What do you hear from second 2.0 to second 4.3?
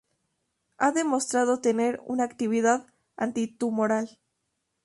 un actividad antitumoral.